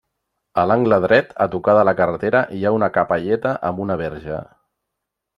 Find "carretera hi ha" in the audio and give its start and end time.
1.99-2.71